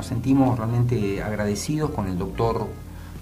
[0.00, 2.66] nos sentimos realmente agradecidos con el doctor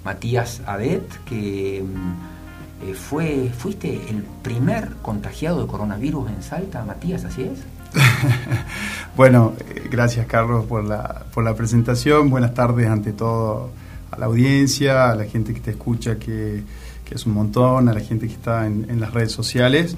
[0.05, 7.25] Matías Adet, que mm, eh, fue, fuiste el primer contagiado de coronavirus en Salta, Matías,
[7.25, 7.59] ¿así es?
[9.17, 9.55] bueno,
[9.91, 12.31] gracias Carlos por la, por la presentación.
[12.31, 13.71] Buenas tardes ante todo
[14.13, 16.63] a la audiencia, a la gente que te escucha, que,
[17.11, 19.97] es un montón, a la gente que está en, las redes sociales.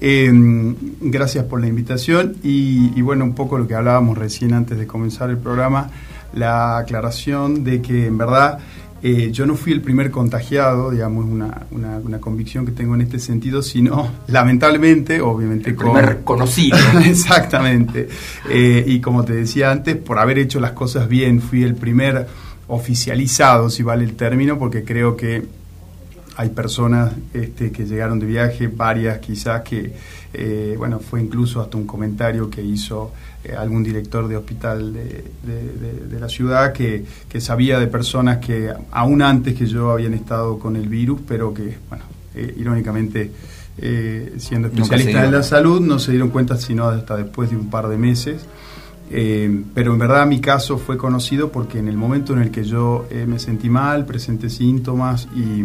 [0.00, 4.86] Em, gracias por la invitación y, bueno, un poco lo que hablábamos recién antes de
[4.86, 5.90] comenzar el programa,
[6.32, 8.58] la aclaración de que en verdad
[9.00, 13.20] eh, yo no fui el primer contagiado, digamos, una, una, convicción que tengo en este
[13.20, 16.76] sentido, sino lamentablemente, obviamente, el primer conocido.
[17.04, 18.08] Exactamente.
[18.50, 22.26] Eh, y como te decía antes, por haber hecho las cosas bien, fui el primer
[22.66, 25.46] oficializado, si vale el término, porque creo que
[26.36, 29.92] hay personas este, que llegaron de viaje, varias quizás que,
[30.32, 33.12] eh, bueno, fue incluso hasta un comentario que hizo
[33.56, 35.24] algún director de hospital de,
[36.10, 40.58] de, la ciudad que, que, sabía de personas que aún antes que yo habían estado
[40.58, 43.30] con el virus, pero que, bueno, eh, irónicamente,
[43.78, 47.70] eh, siendo especialistas en la salud, no se dieron cuenta sino hasta después de un
[47.70, 48.46] par de meses.
[49.08, 53.06] pero en verdad mi caso fue conocido porque en el momento en el que yo
[53.26, 55.64] me sentí mal, presenté síntomas y,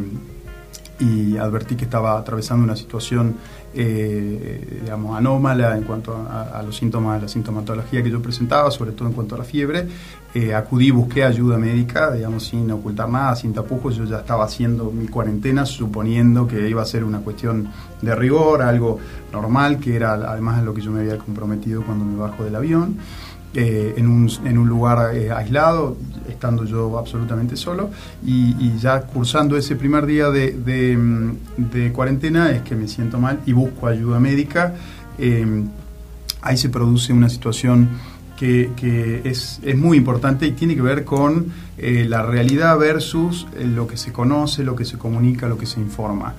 [1.04, 3.36] y advertí que estaba atravesando una situación
[3.76, 9.08] eh, digamos, anómala en cuanto a, los síntomas, la sintomatología que yo presentaba, sobre todo
[9.08, 9.88] en cuanto a la fiebre.
[10.36, 13.96] Eh, acudí, busqué ayuda médica, digamos, sin ocultar nada, sin tapujos.
[13.96, 17.70] Yo ya estaba haciendo mi cuarentena suponiendo que iba a ser una cuestión
[18.02, 19.00] de rigor, algo
[19.32, 22.98] normal, que era además lo que yo me había comprometido cuando me bajo del avión.
[23.56, 25.96] Eh, en, un, en, un, lugar eh, aislado,
[26.28, 27.92] estando yo absolutamente solo,
[28.26, 30.54] y, ya cursando ese primer día de,
[31.58, 34.74] de, cuarentena es que me siento mal y busco ayuda médica.
[35.20, 35.66] Eh,
[36.42, 37.90] ahí se produce una situación
[38.38, 43.86] que, que es, es, muy importante y tiene que ver con la realidad versus lo
[43.86, 46.34] que se conoce, lo que se comunica, lo que se informa.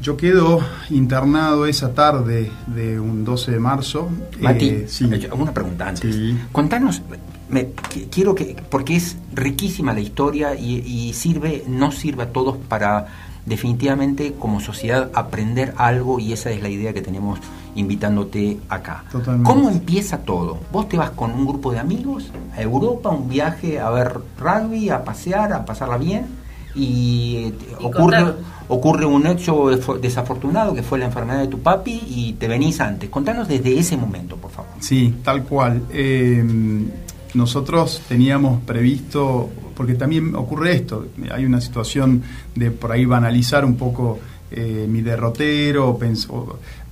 [0.00, 4.08] Yo quedo internado esa tarde de un 12 de marzo.
[4.40, 5.08] Mati, eh, sí.
[5.32, 6.16] una pregunta antes.
[6.52, 7.02] Contanos,
[7.48, 7.68] me,
[8.10, 13.06] quiero que, porque es riquísima la historia y, sirve, no sirve a todos para
[13.46, 17.38] definitivamente como sociedad aprender algo y esa es la idea que tenemos
[17.76, 19.04] invitándote acá.
[19.12, 19.48] Totalmente.
[19.48, 20.58] ¿Cómo empieza todo?
[20.72, 24.90] Vos te vas con un grupo de amigos a Europa, un viaje a ver rugby,
[24.90, 26.45] a pasear, a pasarla bien
[26.76, 28.34] y, ocurre,
[28.68, 29.70] ocurre un hecho
[30.00, 33.08] desafortunado que fue la enfermedad de tu papi y te venís antes.
[33.10, 34.72] Contanos desde ese momento, por favor.
[34.80, 35.82] Sí, tal cual.
[35.90, 36.88] Em,
[37.34, 42.22] nosotros teníamos previsto, porque también ocurre esto, hay una situación
[42.54, 44.18] de por ahí banalizar un poco
[44.50, 45.98] eh, mi derrotero,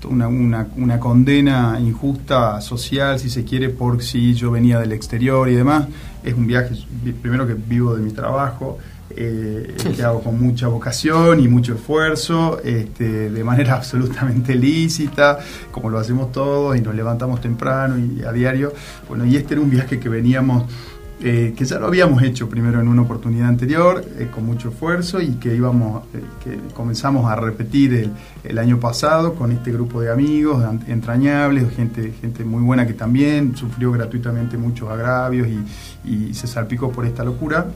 [0.08, 5.48] una, una, una, condena injusta social, si se quiere, por si yo venía del exterior
[5.48, 5.86] y demás.
[6.24, 6.74] Es un viaje,
[7.22, 8.78] primero que vivo de mi trabajo,
[9.10, 15.38] eh, que hago con mucha vocación y mucho esfuerzo, este, de manera absolutamente lícita,
[15.70, 18.72] como lo hacemos todos y nos levantamos temprano y a diario.
[19.08, 20.64] Bueno, y este era un viaje que veníamos,
[21.20, 25.20] eh, que ya lo habíamos hecho primero en una oportunidad anterior, eh, con mucho esfuerzo
[25.20, 26.04] y que íbamos,
[26.42, 28.10] que comenzamos a repetir
[28.42, 33.54] el, año pasado con este grupo de amigos entrañables, gente, gente muy buena que también
[33.54, 37.66] sufrió gratuitamente muchos agravios y, y se salpicó por esta locura.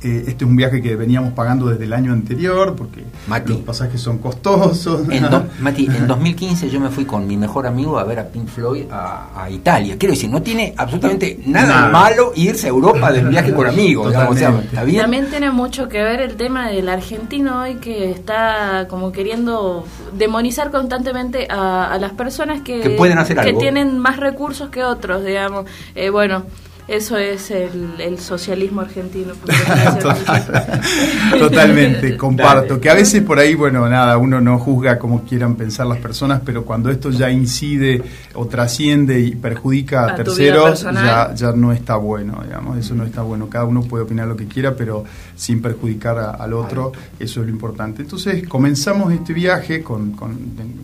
[0.00, 3.02] Eh, este es un viaje que veníamos pagando desde el año anterior porque
[3.46, 5.08] los pasajes son costosos.
[5.10, 5.26] En
[5.60, 8.84] Mati, en 2015 yo me fui con mi mejor amigo a ver a Pink Floyd
[8.92, 9.96] a, Italia.
[9.98, 14.12] Quiero decir, no tiene absolutamente nada, malo irse a Europa del viaje con amigos.
[14.12, 19.84] También tiene mucho que ver el tema del argentino hoy que está como queriendo
[20.16, 25.66] demonizar constantemente a, las personas que, pueden hacer que tienen más recursos que otros, digamos.
[25.96, 26.44] Eh, bueno.
[26.88, 29.34] Eso es el, socialismo argentino.
[31.38, 32.80] Totalmente, comparto.
[32.80, 36.40] Que a veces por ahí, bueno, nada, uno no juzga como quieran pensar las personas,
[36.42, 38.02] pero cuando esto ya incide
[38.34, 43.20] o trasciende y perjudica a, terceros, ya, ya no está bueno, digamos, eso no está
[43.20, 43.50] bueno.
[43.50, 45.04] Cada uno puede opinar lo que quiera, pero
[45.36, 48.00] sin perjudicar al otro, eso es lo importante.
[48.00, 50.16] Entonces comenzamos este viaje con,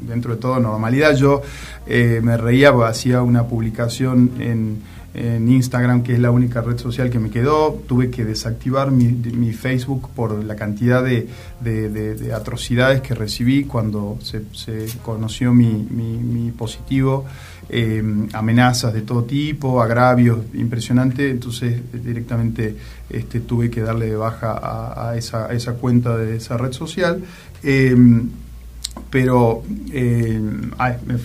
[0.02, 1.17] dentro de todo normalidad.
[1.17, 1.40] Yo
[1.87, 4.82] eh, me reía, hacía una publicación en
[5.14, 7.81] en Instagram, que es la única red social que me quedó.
[7.87, 11.28] Tuve que desactivar mi, Facebook por la cantidad de,
[11.61, 14.43] de, atrocidades que recibí cuando se,
[15.02, 17.25] conoció mi, positivo,
[17.69, 21.31] em, amenazas de todo tipo, agravios impresionantes.
[21.31, 22.76] Entonces directamente
[23.08, 27.22] este, tuve que darle de baja a, esa, esa cuenta de esa red social.
[27.62, 28.28] Em,
[29.14, 29.62] pero
[29.93, 30.40] eh,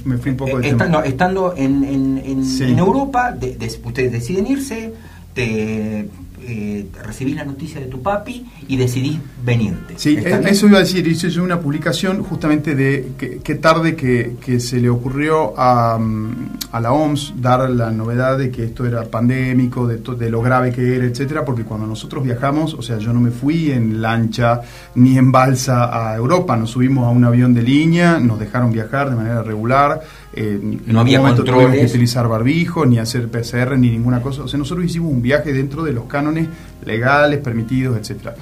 [0.06, 3.36] me, fui un poco de estando, estando en, en, en, Europa,
[3.84, 4.94] ustedes deciden irse,
[5.34, 6.08] te
[6.46, 9.96] eh, recibís la noticia de tu papi y decidís venirte.
[9.98, 14.60] Sí, eh, eso iba a decir, hice yo una publicación justamente de qué tarde que,
[14.60, 19.04] se le ocurrió a, mm, a, la OMS dar la novedad de que esto era
[19.06, 23.14] pandémico, de, de lo grave que era, etcétera, porque cuando nosotros viajamos, o sea, yo
[23.14, 24.62] no me fui en lancha
[24.96, 29.10] ni en balsa a Europa, nos subimos a un avión de línea, nos dejaron viajar
[29.10, 30.02] de manera regular,
[30.34, 31.80] eh, no había controles.
[31.80, 34.44] que utilizar barbijo, ni hacer PCR, ni ninguna cosa.
[34.44, 36.48] O sea, nosotros hicimos un viaje dentro de los cánones
[36.86, 38.36] legales, permitidos, etcétera.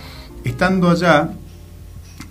[0.44, 1.30] Estando allá,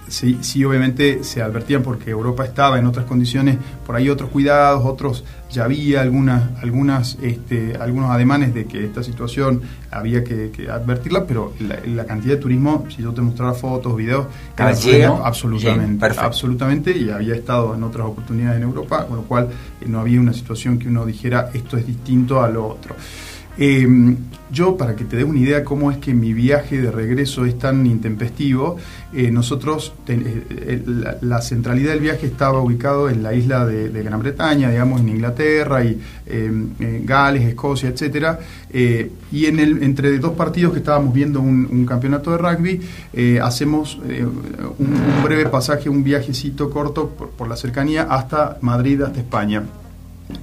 [0.09, 4.85] sí, sí, obviamente se advertían porque Europa estaba en otras condiciones, por ahí otros cuidados,
[4.85, 11.27] otros ya había algunas, algunas, este, algunos ademanes de que esta situación había que, advertirla,
[11.27, 14.27] pero la, cantidad de turismo, si yo te mostrara fotos, videos,
[15.25, 19.49] absolutamente, absolutamente, y había estado en otras oportunidades en Europa, con lo cual
[19.81, 22.97] eh, no había una situación que uno dijera esto es distinto a lo otro.
[23.59, 24.17] Eh,
[24.53, 27.59] yo, para que te dé una idea cómo es que mi viaje de regreso es
[27.59, 28.77] tan intempestivo,
[29.13, 30.83] eh, nosotros, eh,
[31.21, 35.85] la, centralidad del viaje estaba ubicado en la isla de, Gran Bretaña, digamos, en Inglaterra
[35.85, 36.01] y
[37.05, 38.39] Gales, Escocia, etcétera,
[38.73, 42.81] y en el, entre dos partidos que estábamos viendo un, campeonato de rugby,
[43.43, 43.99] hacemos
[44.79, 49.65] un, breve pasaje, un viajecito corto por, por la cercanía hasta Madrid, hasta España.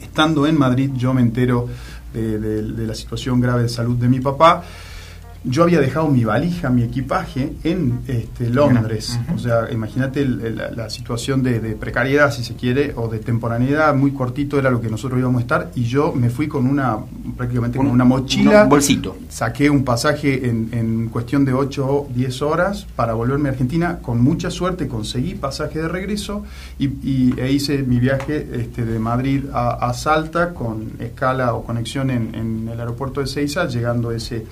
[0.01, 1.67] Estando en Madrid, yo me entero
[2.13, 4.63] de, la situación grave de salud de mi papá
[5.45, 9.19] yo había dejado mi valija, mi equipaje en este, Londres.
[9.35, 14.57] O sea, imagínate la, situación de, precariedad, si se quiere, o de temporaneidad, muy cortito
[14.57, 15.71] era lo que nosotros íbamos a estar.
[15.75, 16.97] Y yo me fui con una,
[17.35, 18.63] prácticamente con, una mochila.
[18.63, 19.17] Un bolsito.
[19.29, 23.99] Saqué un pasaje en, cuestión de 8 o 10 horas para volverme a Argentina.
[24.01, 26.43] Con mucha suerte conseguí pasaje de regreso
[26.79, 32.33] y, e hice mi viaje este, de Madrid a, Salta con escala o conexión en,
[32.33, 34.45] en el aeropuerto de Seiza, llegando ese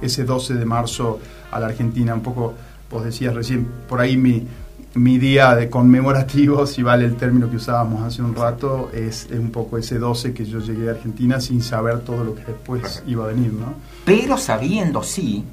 [0.00, 1.18] ese 12 de marzo
[1.50, 2.14] a la Argentina.
[2.14, 2.54] Un poco,
[2.90, 4.46] vos decías recién, por ahí mi,
[4.94, 9.50] mi día de conmemorativo, si vale el término que usábamos hace un rato, es, un
[9.50, 13.24] poco ese 12 que yo llegué a Argentina sin saber todo lo que después iba
[13.24, 13.74] a venir, ¿no?
[14.04, 15.44] Pero sabiendo sí,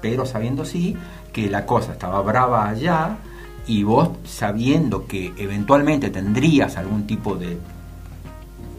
[0.00, 0.96] pero sabiendo sí
[1.32, 3.18] que la cosa estaba brava allá
[3.66, 7.58] y vos sabiendo que eventualmente tendrías algún tipo de,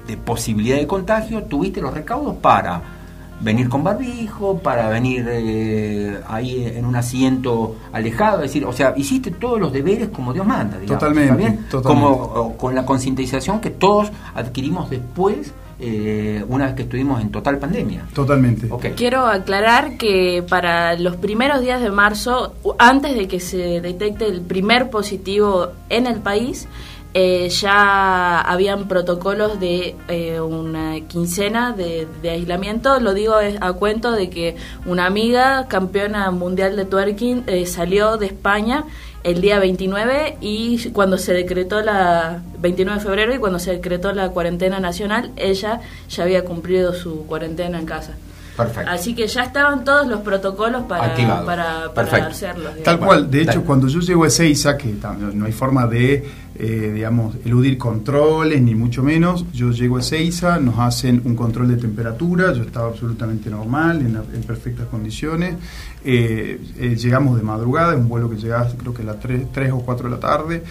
[0.07, 2.96] de posibilidad de contagio, tuviste los recaudos para
[3.39, 8.93] venir con barbijo, para venir eh, ahí en un asiento alejado, es decir, o sea,
[8.97, 14.11] hiciste todos los deberes como Dios manda, digamos, totalmente, como con la concientización que todos
[14.35, 15.53] adquirimos después.
[15.79, 18.07] Eh, una vez que estuvimos en total pandemia.
[18.11, 18.67] Totalmente.
[18.95, 24.41] Quiero aclarar que para los primeros días de marzo, antes de que se detecte el
[24.41, 26.67] primer positivo en el país,
[27.19, 32.99] eh, ya habían protocolos de eh, una quincena de, aislamiento.
[32.99, 34.55] Lo digo a cuento de que
[34.85, 38.83] una amiga, campeona mundial de twerking, eh, salió de España
[39.23, 44.11] el día 29 y cuando se decretó la 29 de febrero y cuando se decretó
[44.11, 48.13] la cuarentena nacional, ella ya había cumplido su cuarentena en casa.
[48.55, 48.91] Perfecto.
[48.91, 51.13] Así que ya estaban todos los protocolos para,
[51.45, 52.71] para, para, hacerlo.
[52.83, 54.95] Tal cual, de hecho, cuando yo llego a Ezeiza, que
[55.33, 59.45] no hay forma de eh, digamos, eludir controles, ni mucho menos.
[59.53, 64.41] Yo llego a Seiza, nos hacen un control de temperatura, yo estaba absolutamente normal, en,
[64.41, 65.55] perfectas condiciones.
[66.03, 69.51] Eh, eh, llegamos de madrugada, es un vuelo que llega creo que a las 3,
[69.51, 70.63] 3 o 4 de la tarde.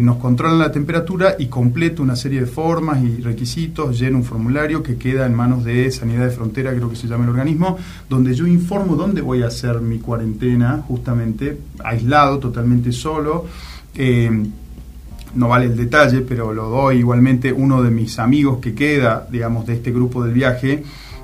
[0.00, 4.82] nos controlan la temperatura y completo una serie de formas y requisitos, lleno un formulario
[4.82, 8.34] que queda en manos de Sanidad de Frontera, creo que se llama el organismo, donde
[8.34, 13.46] yo informo dónde voy a hacer mi cuarentena, justamente aislado, totalmente solo
[15.34, 19.66] no vale el detalle, pero lo doy igualmente, uno de mis amigos que queda, digamos,
[19.66, 20.82] de este grupo del viaje,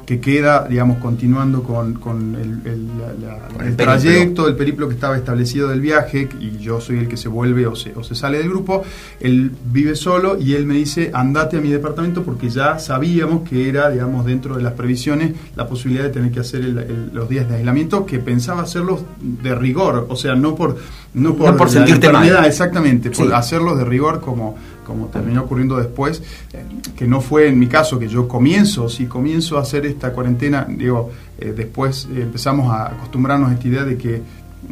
[0.09, 6.27] que queda, digamos, continuando con, con el, trayecto, el periplo que estaba establecido del viaje,
[6.41, 8.83] y yo soy el que se vuelve o se, o se sale del grupo,
[9.21, 13.69] él vive solo y él me dice, andate a mi departamento porque ya sabíamos que
[13.69, 16.65] era, digamos, dentro de las previsiones la posibilidad de tener que hacer
[17.13, 20.79] los días de aislamiento, que pensaba hacerlos de rigor, o sea, no por...
[21.13, 22.47] No por, por sentirte mal.
[22.47, 24.57] Exactamente, por hacerlos de rigor como
[24.89, 26.23] como terminó ocurriendo después,
[26.55, 26.65] eh,
[26.97, 30.67] que no fue en mi caso, que yo comienzo, si comienzo a hacer esta cuarentena,
[30.67, 34.23] digo, eh, después eh, empezamos a acostumbrarnos a esta idea de que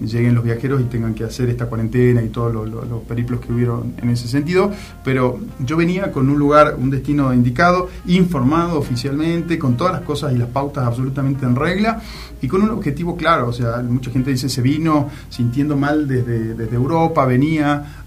[0.05, 3.95] lleguen los viajeros y tengan que hacer esta cuarentena y todos los, periplos que hubieron
[4.03, 4.71] en ese sentido,
[5.05, 10.33] pero yo venía con un lugar, un destino indicado, informado oficialmente, con todas las cosas
[10.33, 12.03] y las pautas absolutamente en regla
[12.43, 16.55] y con un objetivo claro, o sea, mucha gente dice se vino sintiendo mal desde,
[16.55, 18.05] desde Europa, venía.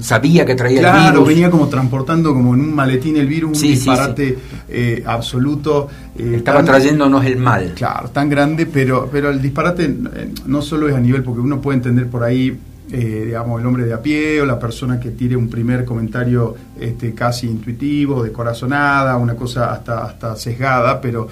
[0.00, 1.28] Sabía que traía el virus.
[1.28, 5.88] venía como transportando como en un maletín el virus, un disparate eh, absoluto.
[6.16, 7.72] Eh, Estaba trayéndonos el mal.
[7.74, 9.94] Claro, tan grande, pero, pero el disparate
[10.46, 12.58] no solo es a nivel, porque uno puede entender por ahí
[12.90, 17.12] digamos, el hombre de a pie o la persona que tire un primer comentario este,
[17.12, 21.28] casi intuitivo, de corazonada, una cosa hasta, hasta sesgada, pero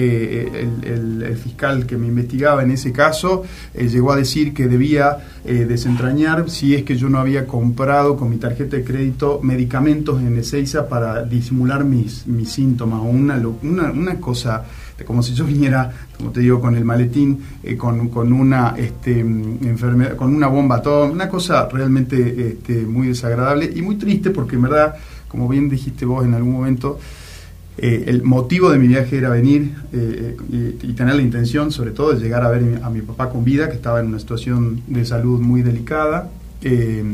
[0.00, 3.42] eh, el, fiscal que me investigaba en ese caso
[3.74, 8.16] eh, llegó a decir que debía eh, desentrañar si es que yo no había comprado
[8.16, 13.42] con mi tarjeta de crédito medicamentos en Ezeiza para disimular mis, mis síntomas o una,
[13.62, 14.66] una, una cosa
[15.04, 17.40] como si yo viniera, como te digo, con el maletín,
[17.76, 23.70] con, con, una este, enfermedad, con una bomba, todo, una cosa realmente este, muy desagradable
[23.74, 24.94] y muy triste porque en verdad,
[25.28, 26.98] como bien dijiste vos en algún momento,
[27.80, 30.36] eh, el motivo de mi viaje era venir eh,
[30.82, 33.68] y, tener la intención, sobre todo, de llegar a ver a mi papá con vida,
[33.68, 36.28] que estaba en una situación de salud muy delicada,
[36.60, 37.04] eh,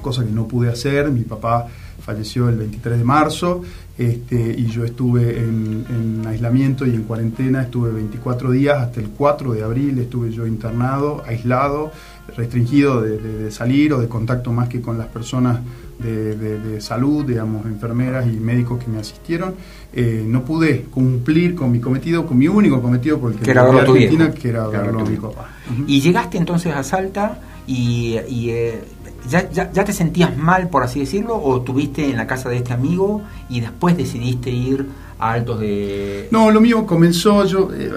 [0.00, 1.10] cosa que no pude hacer.
[1.10, 1.66] Mi papá
[2.00, 3.62] falleció el 23 de marzo
[4.00, 9.52] este, y yo estuve en, aislamiento y en cuarentena, estuve 24 días, hasta el 4
[9.52, 11.92] de abril estuve yo internado, aislado,
[12.36, 15.60] restringido de salir o de contacto más que con las personas
[16.02, 19.54] de, salud, digamos, enfermeras y médicos que me asistieron,
[19.92, 23.80] eh, no pude cumplir con mi cometido, con mi único cometido, porque que era verlo
[23.80, 25.50] Argentina, que era verlo mi papá.
[25.86, 28.16] Y llegaste entonces a Salta y,
[28.48, 28.82] eh,
[29.28, 32.72] ya, ya, te sentías mal, por así decirlo, o tuviste en la casa de este
[32.72, 34.86] amigo y después decidiste ir
[35.18, 36.28] a Altos de...
[36.30, 37.90] No, lo mío comenzó, yo eh,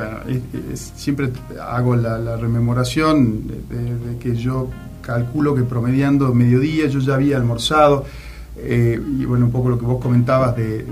[0.73, 1.29] siempre
[1.61, 4.69] hago la, rememoración de, que yo
[5.01, 8.05] calculo que promediando mediodía yo ya había almorzado.
[8.57, 10.85] Eh, y bueno, un poco lo que vos comentabas de,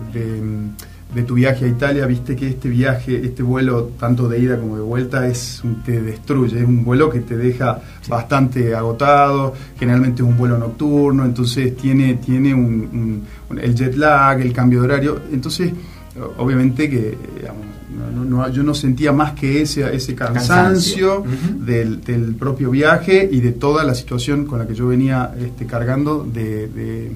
[1.23, 4.81] tu viaje a Italia, viste que este viaje, este vuelo, tanto de ida como de
[4.81, 10.37] vuelta, es te destruye, es un vuelo que te deja bastante agotado, generalmente es un
[10.37, 13.23] vuelo nocturno, entonces tiene, tiene un,
[13.61, 15.73] el jet lag, el cambio de horario, entonces
[16.37, 17.17] obviamente que
[18.53, 21.23] yo no sentía más que ese, ese cansancio,
[21.59, 25.65] del, del, propio viaje y de toda la situación con la que yo venía este,
[25.65, 27.11] cargando de, de,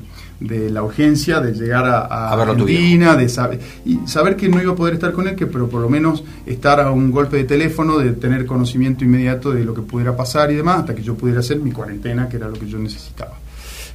[0.47, 4.95] la urgencia de llegar a, Argentina, de saber, y saber que no iba a poder
[4.95, 8.13] estar con él, que pero por lo menos estar a un golpe de teléfono, de
[8.13, 11.59] tener conocimiento inmediato de lo que pudiera pasar y demás, hasta que yo pudiera hacer
[11.59, 13.37] mi cuarentena, que era lo que yo necesitaba.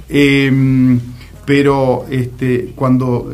[0.09, 0.99] Em,
[1.45, 3.33] pero este, cuando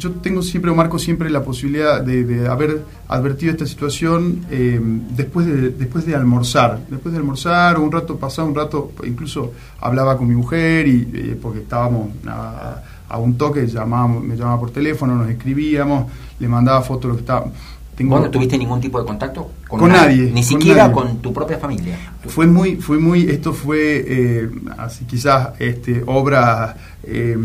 [0.00, 4.80] yo tengo siempre, o marco siempre la posibilidad de, haber advertido esta situación eh,
[5.14, 6.80] después, de, después de almorzar.
[6.88, 11.38] Después de almorzar, un rato pasado, un rato, incluso hablaba con mi mujer, y eh,
[11.40, 12.82] porque estábamos a,
[13.18, 17.44] un toque, llamábamos, me llamaba por teléfono, nos escribíamos, le mandaba fotos lo que estaba
[18.04, 20.30] ¿Vos no tuviste ningún tipo de contacto con, nadie?
[20.32, 21.98] Ni siquiera con tu propia familia.
[22.26, 27.36] Fue muy, fue muy, esto fue eh, así quizás este, obra eh,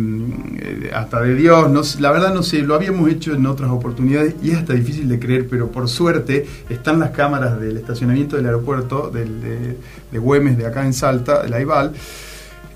[0.93, 1.69] hasta de Dios.
[1.69, 5.09] No, la verdad no sé, lo habíamos hecho en otras oportunidades y es hasta difícil
[5.09, 9.77] de creer, pero por suerte están las cámaras del estacionamiento del aeropuerto del, de,
[10.11, 11.93] de Güemes de acá en Salta, de la IVAL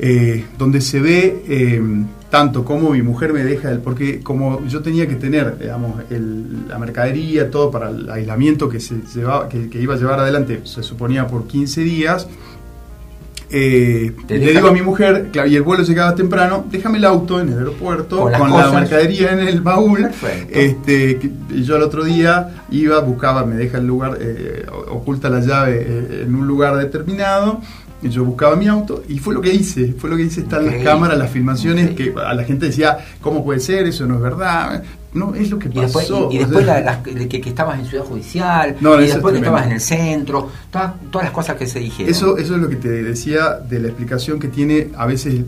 [0.01, 1.81] eh, donde se ve eh,
[2.29, 5.95] tanto como mi mujer me deja, el, porque como yo tenía que tener, digamos,
[6.67, 10.83] la mercadería, todo para el aislamiento que, se llevaba, que, iba a llevar adelante, se
[10.83, 12.27] suponía por 15 días,
[13.51, 17.49] eh, le digo a mi mujer, y el vuelo llegaba temprano, déjame el auto en
[17.49, 20.07] el aeropuerto con, la mercadería en el baúl.
[20.51, 21.19] Este,
[21.49, 24.19] y yo al otro día iba, buscaba, me deja el lugar,
[24.91, 27.61] oculta la llave en un lugar determinado,
[28.01, 30.75] yo buscaba mi auto y fue lo que hice, fue lo que hice, están las
[30.83, 33.87] cámaras, las filmaciones, que a la gente decía, ¿cómo puede ser?
[33.87, 34.83] Eso no es verdad.
[35.11, 36.29] No, es lo que pasó.
[36.31, 36.65] Y después,
[37.27, 41.33] que, estabas en Ciudad Judicial, y después que estabas en el centro, todas, todas las
[41.33, 42.11] cosas que se dijeron.
[42.11, 45.43] Eso, eso es lo que te decía de la explicación que tiene a veces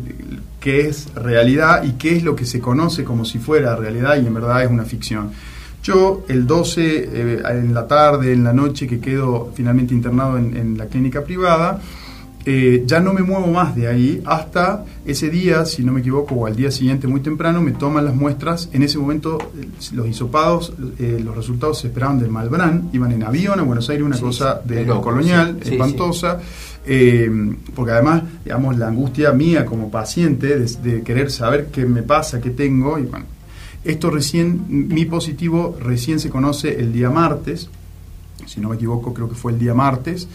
[0.59, 4.25] qué es realidad y qué es lo que se conoce como si fuera realidad y
[4.25, 5.31] en verdad es una ficción.
[5.83, 10.55] Yo el 12 eh, en la tarde, en la noche que quedo finalmente internado en,
[10.55, 11.81] en la clínica privada,
[12.45, 16.35] eh, ya no me muevo más de ahí hasta ese día, si no me equivoco,
[16.35, 18.69] o al día siguiente muy temprano, me toman las muestras.
[18.73, 23.23] En ese momento eh, los hisopados, eh, los resultados se esperaban del Malbrán, iban en
[23.23, 26.39] avión a Buenos Aires, una cosa de lo colonial, espantosa.
[27.75, 32.49] porque además, digamos, la angustia mía como paciente de, querer saber qué me pasa, qué
[32.49, 33.25] tengo, y bueno,
[33.83, 37.69] esto recién, mi positivo recién se conoce el día martes,
[38.47, 40.27] si no me equivoco, creo que fue el día martes.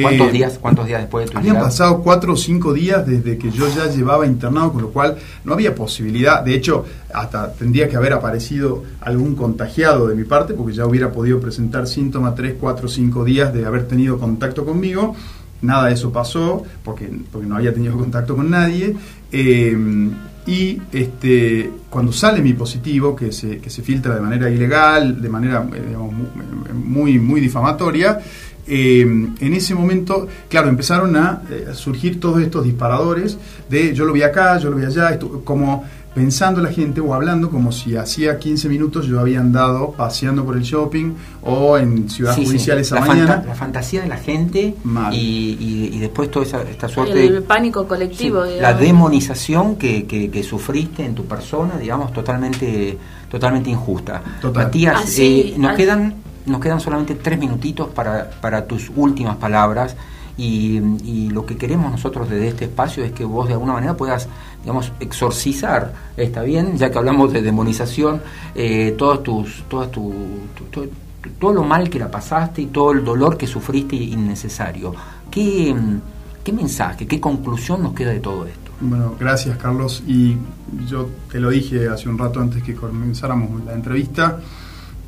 [0.00, 3.36] ¿Cuántos eh, días cuántos días después de tu Habían pasado cuatro o cinco días desde
[3.38, 6.44] que yo ya llevaba internado, con lo cual no había posibilidad.
[6.44, 11.10] De hecho, hasta tendría que haber aparecido algún contagiado de mi parte, porque ya hubiera
[11.10, 15.16] podido presentar síntomas tres, cuatro, cinco días de haber tenido contacto conmigo.
[15.62, 18.94] Nada de eso pasó, porque, porque no había tenido contacto con nadie.
[19.32, 19.76] Eh,
[20.46, 25.28] y este, cuando sale mi positivo, que se, que se filtra de manera ilegal, de
[25.28, 25.96] manera eh,
[26.74, 28.18] muy, muy difamatoria,
[28.66, 31.42] eh, en ese momento, claro, empezaron a,
[31.74, 33.36] surgir todos estos disparadores
[33.68, 37.50] de yo lo vi acá, yo lo vi allá, como pensando la gente o hablando
[37.50, 42.34] como si hacía 15 minutos yo había andado paseando por el shopping o en Ciudad
[42.34, 43.44] Judicial esa la mañana.
[43.46, 44.74] la fantasía de la gente
[45.12, 47.24] y, y, después toda esa, esta suerte...
[47.26, 48.44] El pánico colectivo.
[48.44, 52.98] la demonización que, que, sufriste en tu persona, digamos, totalmente,
[53.30, 54.22] totalmente injusta.
[54.54, 56.14] Matías, eh, nos, quedan,
[56.46, 59.96] nos quedan solamente tres minutitos para, para tus últimas palabras.
[60.36, 64.26] Y, lo que queremos nosotros desde este espacio es que vos de alguna manera puedas,
[64.62, 68.20] digamos, exorcizar, está bien, ya que hablamos de demonización,
[68.54, 70.14] eh, tus, todas tu,
[71.38, 74.94] todo lo mal que la pasaste y todo el dolor que sufriste innecesario.
[75.30, 75.74] ¿Qué,
[76.42, 78.70] ¿Qué mensaje, qué conclusión nos queda de todo esto?
[78.80, 80.02] Bueno, gracias Carlos.
[80.06, 80.36] Y
[80.88, 84.40] yo te lo dije hace un rato antes que comenzáramos la entrevista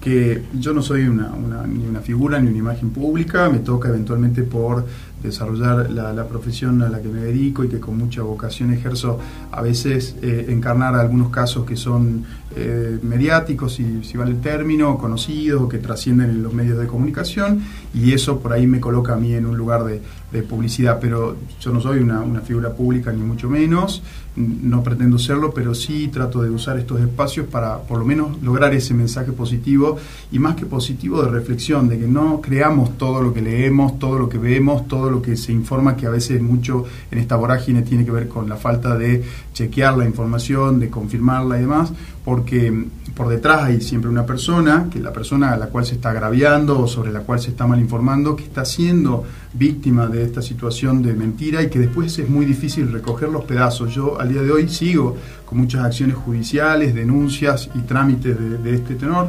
[0.03, 1.33] que yo no soy una,
[1.67, 4.85] ni una figura ni una imagen pública, me toca eventualmente por
[5.23, 9.21] desarrollar la, profesión a la que me dedico y que con mucha vocación ejerzo,
[9.53, 12.25] a veces eh, encarnar algunos casos que son
[12.57, 17.63] eh, mediáticos, si, si, vale el término, conocidos, que trascienden en los medios de comunicación,
[17.95, 20.03] y eso por ahí me coloca a mí en un lugar de,
[20.41, 24.03] publicidad, pero yo no soy una, una, figura pública ni mucho menos,
[24.35, 28.73] no pretendo serlo, pero sí trato de usar estos espacios para por lo menos lograr
[28.73, 29.99] ese mensaje positivo
[30.31, 34.19] y más que positivo de reflexión, de que no creamos todo lo que leemos, todo
[34.19, 37.83] lo que vemos, todo lo que se informa, que a veces mucho en esta vorágine
[37.83, 39.23] tiene que ver con la falta de
[39.53, 41.93] chequear la información, de confirmarla y demás,
[42.25, 46.11] porque por detrás hay siempre una persona, que la persona a la cual se está
[46.11, 49.25] agraviando o sobre la cual se está mal informando, que está siendo
[49.55, 53.95] víctima de esta situación de mentira y que después es muy difícil recoger los pedazos.
[53.95, 58.95] Yo al día de hoy sigo con muchas acciones judiciales, denuncias y trámites de, este
[58.95, 59.29] tenor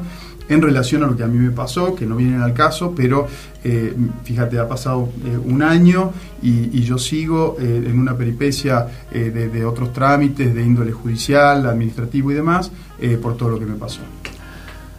[0.50, 3.28] en relación a lo que a mí me pasó, que no vienen al caso, pero
[3.64, 9.32] eh, fíjate, ha pasado eh, un año y, yo sigo eh, en una peripecia de,
[9.32, 12.72] de, otros trámites de índole judicial, administrativo y demás,
[13.22, 14.02] por todo lo que me pasó.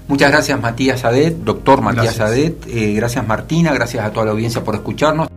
[0.07, 4.75] Muchas gracias Matías Adet, doctor Matías Adet, gracias Martina, gracias a toda la audiencia por
[4.75, 5.29] escucharnos.